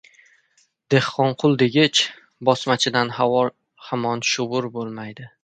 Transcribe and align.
Dehqonqul 0.93 1.53
degich... 1.63 2.01
bosmachidan 2.49 3.13
hamon 3.19 4.27
shovur 4.33 4.71
bo‘lmaydi. 4.81 5.31